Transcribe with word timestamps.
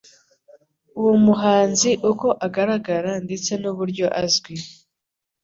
uwo 0.99 1.13
muhanzi 1.25 1.89
uko 2.11 2.27
agaragara 2.45 3.11
ndetse 3.25 3.51
n'uburyo 3.61 4.05
azwi 4.21 4.55